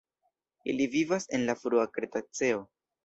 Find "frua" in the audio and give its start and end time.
1.65-1.85